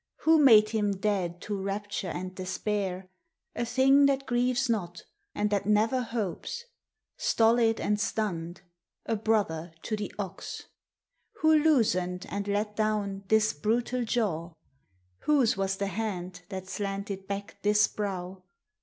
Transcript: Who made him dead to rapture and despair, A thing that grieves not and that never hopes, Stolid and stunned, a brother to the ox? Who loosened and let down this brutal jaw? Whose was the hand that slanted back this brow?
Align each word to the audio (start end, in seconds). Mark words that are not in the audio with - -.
Who 0.21 0.39
made 0.43 0.69
him 0.69 0.93
dead 0.93 1.41
to 1.41 1.61
rapture 1.61 2.09
and 2.09 2.33
despair, 2.33 3.07
A 3.55 3.63
thing 3.63 4.07
that 4.07 4.25
grieves 4.25 4.67
not 4.67 5.03
and 5.35 5.51
that 5.51 5.67
never 5.67 6.01
hopes, 6.01 6.65
Stolid 7.17 7.79
and 7.79 7.99
stunned, 8.01 8.61
a 9.05 9.15
brother 9.15 9.73
to 9.83 9.95
the 9.95 10.11
ox? 10.17 10.63
Who 11.41 11.53
loosened 11.53 12.25
and 12.29 12.47
let 12.47 12.75
down 12.75 13.25
this 13.27 13.53
brutal 13.53 14.03
jaw? 14.03 14.53
Whose 15.19 15.55
was 15.55 15.77
the 15.77 15.85
hand 15.85 16.41
that 16.49 16.67
slanted 16.67 17.27
back 17.27 17.57
this 17.61 17.87
brow? 17.87 18.41